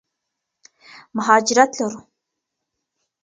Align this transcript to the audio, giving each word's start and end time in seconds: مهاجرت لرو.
مهاجرت 1.15 1.71
لرو. 1.79 1.99